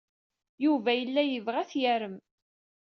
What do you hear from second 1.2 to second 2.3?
yebɣa ad t-yarem.